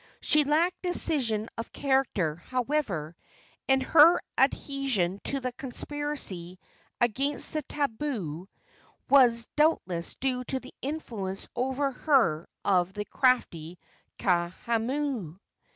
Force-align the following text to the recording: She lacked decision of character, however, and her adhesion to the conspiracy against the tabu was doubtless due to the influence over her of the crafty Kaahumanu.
She 0.19 0.45
lacked 0.45 0.81
decision 0.81 1.47
of 1.59 1.71
character, 1.71 2.37
however, 2.37 3.15
and 3.69 3.83
her 3.83 4.19
adhesion 4.35 5.21
to 5.25 5.39
the 5.39 5.51
conspiracy 5.51 6.57
against 6.99 7.53
the 7.53 7.61
tabu 7.61 8.47
was 9.11 9.45
doubtless 9.55 10.15
due 10.15 10.43
to 10.45 10.59
the 10.59 10.73
influence 10.81 11.47
over 11.55 11.91
her 11.91 12.47
of 12.65 12.93
the 12.93 13.05
crafty 13.05 13.77
Kaahumanu. 14.17 15.37